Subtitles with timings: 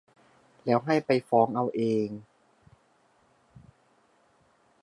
[0.65, 2.07] แล้วให้ไปฟ้องเอาเอง